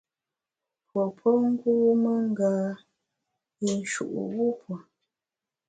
[0.87, 4.03] Pue pe ngûme ngâ-yinshu’
[4.37, 4.75] wupue.